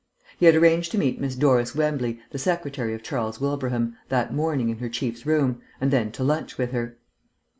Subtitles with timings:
[0.39, 4.69] He had arranged to meet Miss Doris Wembley, the secretary of Charles Wilbraham, that morning
[4.69, 6.97] in her chief's room, and then to lunch with her.